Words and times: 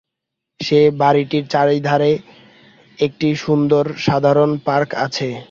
সে 0.59 0.79
বাড়ীটির 1.01 1.45
চারিধারে 1.47 2.11
একটি 2.99 3.29
সুন্দর 3.35 3.83
সাধারণ 3.97 4.51
পার্ক 4.65 4.89
আছে। 5.05 5.29